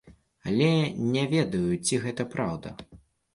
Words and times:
Але 0.51 0.69
не 1.15 1.25
ведаю, 1.33 1.69
ці 1.85 2.01
гэта 2.07 2.27
праўда. 2.33 2.73